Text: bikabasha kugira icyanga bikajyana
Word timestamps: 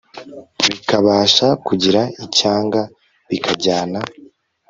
bikabasha 0.67 1.47
kugira 1.65 2.01
icyanga 2.25 2.81
bikajyana 3.29 3.99